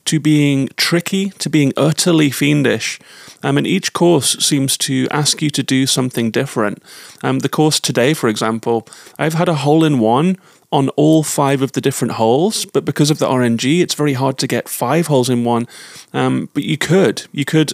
[0.07, 2.99] to being tricky, to being utterly fiendish.
[3.43, 6.83] Um, and each course seems to ask you to do something different.
[7.23, 8.87] Um, the course today, for example,
[9.19, 10.39] I've had a hole in one
[10.73, 14.39] on all five of the different holes, but because of the RNG, it's very hard
[14.39, 15.69] to get five holes in one.
[16.13, 17.73] Um, but you could, you could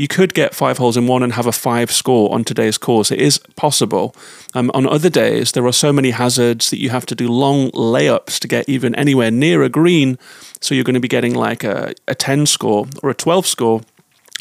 [0.00, 3.10] you could get five holes in one and have a five score on today's course.
[3.10, 4.14] It is possible.
[4.54, 7.70] Um, on other days, there are so many hazards that you have to do long
[7.72, 10.18] layups to get even anywhere near a green.
[10.62, 13.82] So you're going to be getting like a, a 10 score or a 12 score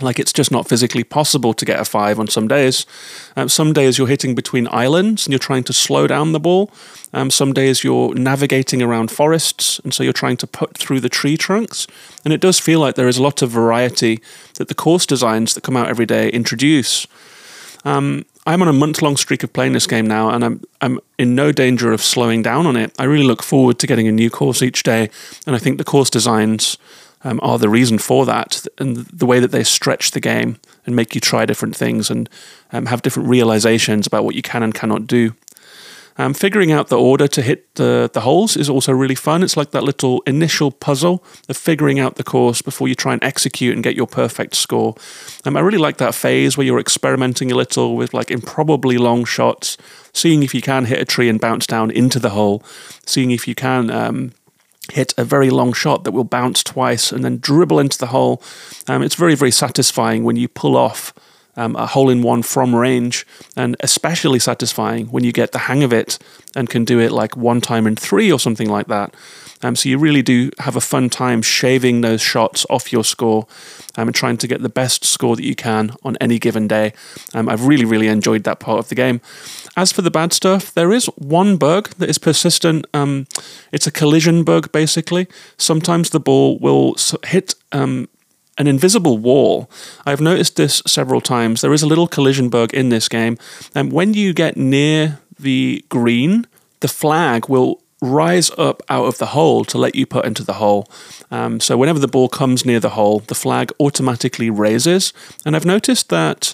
[0.01, 2.85] like it's just not physically possible to get a five on some days.
[3.35, 6.71] Um, some days you're hitting between islands and you're trying to slow down the ball.
[7.13, 11.09] Um, some days you're navigating around forests and so you're trying to put through the
[11.09, 11.87] tree trunks.
[12.23, 14.21] And it does feel like there is a lot of variety
[14.55, 17.07] that the course designs that come out every day introduce.
[17.85, 20.99] Um, I'm on a month long streak of playing this game now, and I'm I'm
[21.17, 22.93] in no danger of slowing down on it.
[22.97, 25.09] I really look forward to getting a new course each day,
[25.45, 26.77] and I think the course designs
[27.23, 30.95] um, are the reason for that, and the way that they stretch the game and
[30.95, 32.29] make you try different things and
[32.71, 35.33] um, have different realizations about what you can and cannot do.
[36.19, 39.41] Um, figuring out the order to hit the, the holes is also really fun.
[39.41, 43.23] It's like that little initial puzzle of figuring out the course before you try and
[43.23, 44.95] execute and get your perfect score.
[45.45, 49.23] Um, I really like that phase where you're experimenting a little with like improbably long
[49.23, 49.77] shots,
[50.11, 52.65] seeing if you can hit a tree and bounce down into the hole,
[53.05, 54.33] seeing if you can um,
[54.91, 58.41] hit a very long shot that will bounce twice and then dribble into the hole.
[58.87, 61.13] Um, it's very, very satisfying when you pull off
[61.55, 65.83] um, a hole in one from range, and especially satisfying when you get the hang
[65.83, 66.17] of it
[66.55, 69.13] and can do it like one time in three or something like that.
[69.61, 73.47] Um, so you really do have a fun time shaving those shots off your score
[73.97, 76.93] um, and trying to get the best score that you can on any given day.
[77.33, 79.21] Um, I've really, really enjoyed that part of the game.
[79.75, 82.85] As for the bad stuff, there is one bug that is persistent.
[82.93, 83.27] Um,
[83.71, 85.27] it's a collision bug, basically.
[85.57, 88.07] Sometimes the ball will hit um,
[88.57, 89.69] an invisible wall.
[90.05, 91.61] I've noticed this several times.
[91.61, 93.37] There is a little collision bug in this game,
[93.73, 96.45] and when you get near the green,
[96.81, 100.53] the flag will rise up out of the hole to let you put into the
[100.53, 100.89] hole.
[101.31, 105.13] Um, so whenever the ball comes near the hole, the flag automatically raises.
[105.45, 106.53] And I've noticed that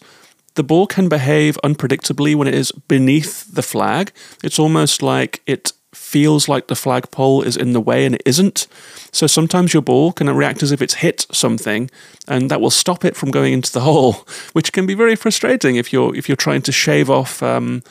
[0.55, 4.11] the ball can behave unpredictably when it is beneath the flag.
[4.43, 8.67] It's almost like it feels like the flagpole is in the way and it isn't.
[9.11, 11.89] So sometimes your ball can react as if it's hit something
[12.27, 15.75] and that will stop it from going into the hole, which can be very frustrating
[15.75, 17.83] if you're if you're trying to shave off um,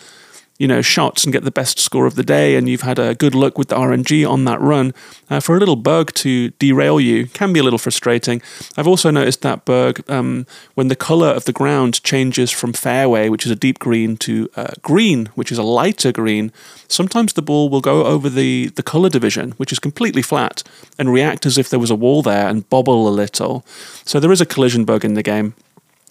[0.59, 3.14] you know, shots and get the best score of the day, and you've had a
[3.14, 4.94] good look with the RNG on that run,
[5.28, 8.40] uh, for a little bug to derail you can be a little frustrating.
[8.76, 13.28] I've also noticed that bug um, when the color of the ground changes from fairway,
[13.28, 16.52] which is a deep green, to uh, green, which is a lighter green.
[16.86, 20.62] Sometimes the ball will go over the, the color division, which is completely flat,
[20.98, 23.64] and react as if there was a wall there and bobble a little.
[24.05, 25.55] So there is a collision bug in the game.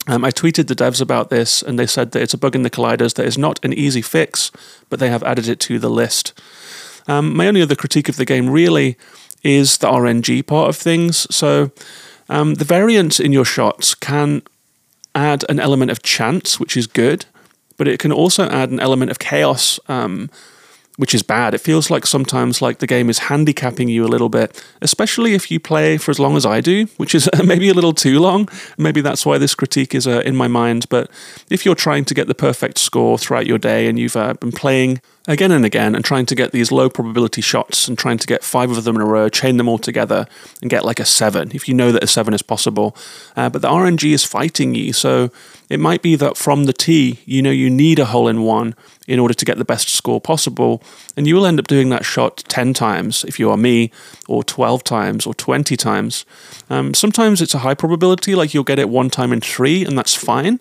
[0.08, 2.64] Um, I tweeted the devs about this, and they said that it's a bug in
[2.64, 4.52] the colliders that is not an easy fix,
[4.90, 6.34] but they have added it to the list.
[7.08, 8.98] Um, my only other critique of the game really
[9.44, 11.28] is the RNG part of things.
[11.34, 11.72] So
[12.30, 14.42] um, the variance in your shots can
[15.16, 17.26] add an element of chance, which is good,
[17.78, 20.30] but it can also add an element of chaos, um,
[20.98, 21.54] which is bad.
[21.54, 25.50] It feels like sometimes like the game is handicapping you a little bit, especially if
[25.50, 28.48] you play for as long as I do, which is maybe a little too long.
[28.78, 30.88] Maybe that's why this critique is uh, in my mind.
[30.90, 31.10] But
[31.50, 34.52] if you're trying to get the perfect score throughout your day and you've uh, been
[34.52, 38.28] playing again and again and trying to get these low probability shots and trying to
[38.28, 40.28] get five of them in a row, chain them all together
[40.62, 42.96] and get like a seven, if you know that a seven is possible.
[43.36, 44.92] Uh, but the RNG is fighting you.
[44.92, 45.32] So
[45.70, 48.76] it might be that from the tee, you know you need a hole in one
[49.08, 50.84] in order to get the best score possible.
[51.16, 53.92] And you will end up doing that shot 10 times if you are me,
[54.28, 56.26] or 12 times, or 20 times.
[56.70, 59.98] Um, sometimes it's a high probability, like you'll get it one time in three, and
[59.98, 60.60] that's fine.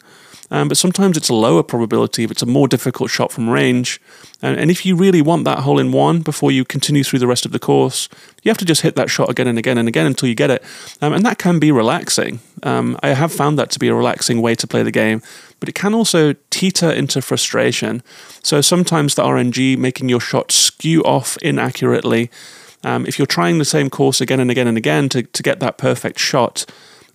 [0.53, 3.99] Um, but sometimes it's a lower probability if it's a more difficult shot from range.
[4.43, 7.27] And, and if you really want that hole in one before you continue through the
[7.27, 8.07] rest of the course,
[8.43, 10.51] you have to just hit that shot again and again and again until you get
[10.51, 10.63] it.
[11.01, 12.41] Um, and that can be relaxing.
[12.65, 15.23] Um, I have found that to be a relaxing way to play the game,
[15.59, 18.03] but it can also teeter into frustration.
[18.43, 22.31] So sometimes the RNG making your shot skew off inaccurately.
[22.85, 25.61] Um, if you're trying the same course again and again and again to, to get
[25.61, 26.67] that perfect shot,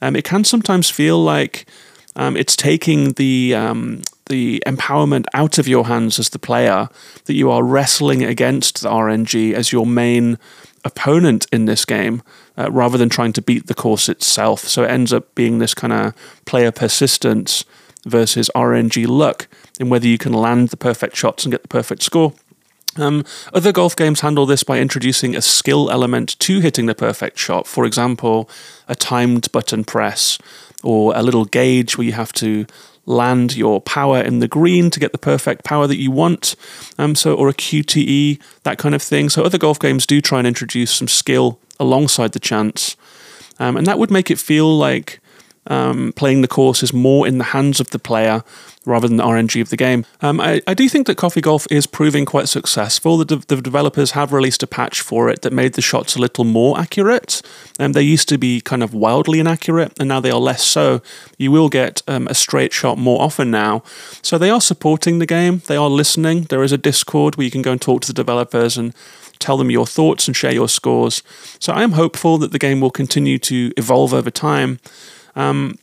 [0.02, 1.68] um, it can sometimes feel like
[2.18, 6.89] um, it's taking the um, the empowerment out of your hands as the player
[7.26, 10.38] that you are wrestling against the RNG as your main
[10.84, 12.22] opponent in this game
[12.57, 14.61] uh, rather than trying to beat the course itself.
[14.61, 16.13] So it ends up being this kind of
[16.45, 17.63] player persistence
[18.05, 19.47] versus RNG luck
[19.80, 22.34] in whether you can land the perfect shots and get the perfect score.
[22.95, 27.38] Um, other golf games handle this by introducing a skill element to hitting the perfect
[27.38, 27.68] shot.
[27.68, 28.49] For example,
[28.88, 30.39] a timed button press
[30.88, 32.66] or a little gauge where you have to
[33.06, 36.56] land your power in the green to get the perfect power that you want.
[36.98, 39.28] Um, so, or a QTE, that kind of thing.
[39.28, 42.96] So, other golf games do try and introduce some skill alongside the chance,
[43.60, 45.20] um, and that would make it feel like
[45.68, 48.42] um, playing the course is more in the hands of the player
[48.88, 50.06] rather than the RNG of the game.
[50.22, 53.18] Um, I, I, do think that Coffee Golf is proving quite successful.
[53.18, 56.20] The, de- the, developers have released a patch for it that made the shots a
[56.20, 57.42] little more accurate.
[57.80, 61.02] Um, they used to be kind of wildly inaccurate, and now they are less so.
[61.38, 63.84] You will get um, a straight shot more often now.
[64.22, 66.44] So they are supporting the game, they are listening.
[66.44, 68.94] There is a Discord where you can go and talk to the developers and
[69.40, 71.22] tell them your thoughts and share your scores.
[71.60, 74.80] So I am hopeful that the game will continue to evolve over time.
[75.36, 75.78] Um,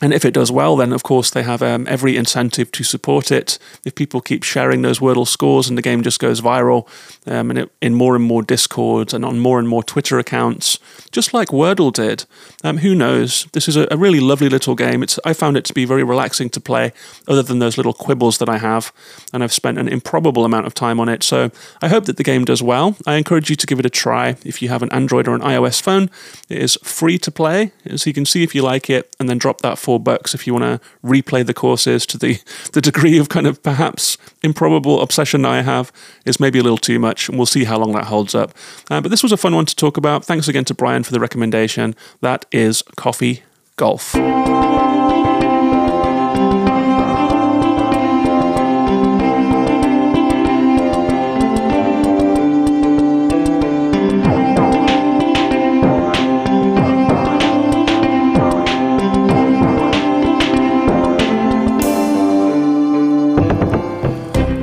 [0.00, 3.32] and if it does well, then of course they have um, every incentive to support
[3.32, 3.58] it.
[3.84, 6.86] If people keep sharing those Wordle scores and the game just goes viral,
[7.26, 10.78] um, and it, in more and more Discords and on more and more Twitter accounts,
[11.10, 12.24] just like Wordle did,
[12.62, 13.46] um, who knows?
[13.52, 15.02] This is a, a, really lovely little game.
[15.02, 16.92] It's I found it to be very relaxing to play,
[17.26, 18.92] other than those little quibbles that I have,
[19.32, 21.22] and I've spent an improbable amount of time on it.
[21.22, 21.50] So
[21.82, 22.96] I hope that the game does well.
[23.06, 25.40] I encourage you to give it a try if you have an Android or an
[25.40, 26.10] iOS phone.
[26.48, 29.38] It is free to play, so you can see if you like it, and then
[29.38, 32.38] drop that four bucks if you want to replay the courses to the,
[32.74, 35.90] the degree of kind of perhaps improbable obsession I have
[36.26, 38.52] is maybe a little too much, and we'll see how long that holds up.
[38.90, 40.26] Uh, but this was a fun one to talk about.
[40.26, 41.96] Thanks again to Brian for the recommendation.
[42.20, 43.44] That is Coffee
[43.76, 44.14] Golf.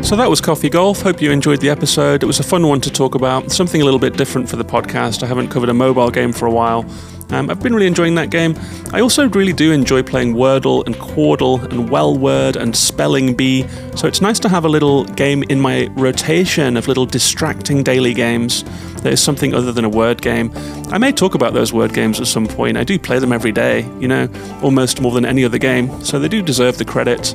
[0.06, 1.01] So that was Coffee Golf.
[1.01, 2.22] Hope you enjoyed the episode.
[2.22, 4.64] It was a fun one to talk about, something a little bit different for the
[4.64, 5.24] podcast.
[5.24, 6.86] I haven't covered a mobile game for a while.
[7.32, 8.53] Um, I've been really enjoying that game.
[8.93, 13.68] I also really do enjoy playing Wordle and Quordle and Well Word and Spelling Bee,
[13.95, 18.14] so it's nice to have a little game in my rotation of little distracting daily
[18.14, 18.64] games
[19.01, 20.51] that is something other than a word game.
[20.91, 22.78] I may talk about those word games at some point.
[22.78, 24.30] I do play them every day, you know,
[24.62, 27.34] almost more than any other game, so they do deserve the credit.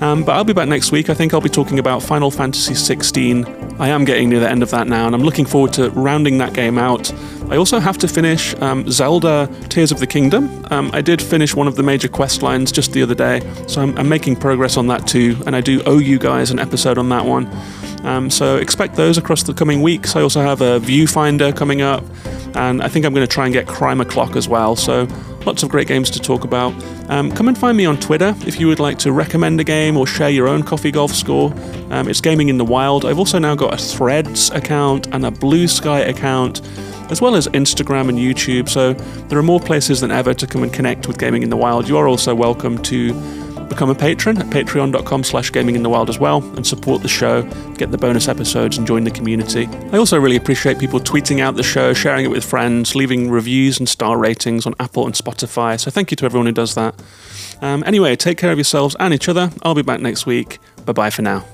[0.00, 1.10] Um, but I'll be back next week.
[1.10, 4.62] I think I'll be talking about Final Fantasy XVI I am getting near the end
[4.62, 7.12] of that now, and I'm looking forward to rounding that game out.
[7.50, 10.66] I also have to finish um, Zelda Tears of the Kingdom.
[10.70, 13.82] Um, I did finish one of the major quest lines just the other day, so
[13.82, 16.96] I'm, I'm, making progress on that too, and I do owe you guys an episode
[16.96, 17.50] on that one.
[18.06, 20.14] Um, so expect those across the coming weeks.
[20.14, 22.04] I also have a viewfinder coming up,
[22.54, 24.76] and I think I'm going to try and get Crime O'Clock as well.
[24.76, 25.08] So
[25.44, 26.72] lots of great games to talk about.
[27.10, 29.96] Um, come and find me on Twitter if you would like to recommend a game
[29.96, 31.52] or share your own coffee golf score.
[31.90, 33.04] Um, it's Gaming in the Wild.
[33.04, 36.62] I've also now got a Threads account and a Bluesky account
[37.10, 38.68] as well as Instagram and YouTube.
[38.68, 38.92] So
[39.28, 41.88] there are more places than ever to come and connect with Gaming in the Wild.
[41.88, 43.12] You are also welcome to
[43.68, 47.08] become a patron at patreon.com slash gaming in the wild as well and support the
[47.08, 47.42] show,
[47.74, 49.66] get the bonus episodes and join the community.
[49.92, 53.78] I also really appreciate people tweeting out the show, sharing it with friends, leaving reviews
[53.78, 55.78] and star ratings on Apple and Spotify.
[55.80, 56.94] So thank you to everyone who does that.
[57.60, 59.50] Um, anyway, take care of yourselves and each other.
[59.62, 60.58] I'll be back next week.
[60.84, 61.44] Bye bye for now.